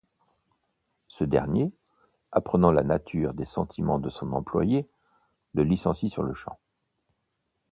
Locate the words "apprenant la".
2.31-2.81